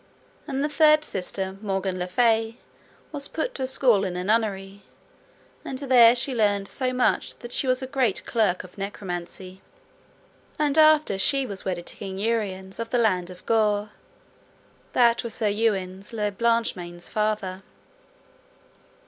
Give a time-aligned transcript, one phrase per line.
[0.47, 2.57] And the third sister Morgan le Fay
[3.11, 4.81] was put to school in a nunnery,
[5.63, 9.61] and there she learned so much that she was a great clerk of necromancy.
[10.57, 13.91] And after she was wedded to King Uriens of the land of Gore,
[14.93, 17.61] that was Sir Ewain's le Blanchemain's father.